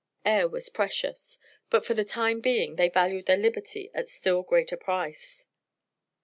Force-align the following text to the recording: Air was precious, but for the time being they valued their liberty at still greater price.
Air 0.25 0.47
was 0.49 0.67
precious, 0.69 1.37
but 1.69 1.85
for 1.85 1.93
the 1.93 2.03
time 2.03 2.39
being 2.39 2.75
they 2.75 2.89
valued 2.89 3.27
their 3.27 3.37
liberty 3.37 3.91
at 3.93 4.09
still 4.09 4.41
greater 4.41 4.75
price. 4.75 5.47